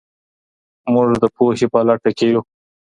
موږ 0.93 1.07
د 1.23 1.25
پوهې 1.35 1.65
په 1.73 1.79
لټه 1.87 2.11
کي 2.17 2.27
یو. 2.33 2.41